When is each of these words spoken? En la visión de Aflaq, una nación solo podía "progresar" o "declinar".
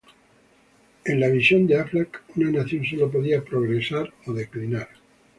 En 1.05 1.19
la 1.19 1.27
visión 1.29 1.67
de 1.67 1.79
Aflaq, 1.79 2.23
una 2.35 2.49
nación 2.49 2.83
solo 2.83 3.11
podía 3.11 3.43
"progresar" 3.43 4.11
o 4.25 4.33
"declinar". 4.33 4.89